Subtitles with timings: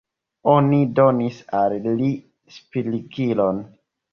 [0.53, 2.09] Oni donis al li
[2.57, 3.63] spirigilon.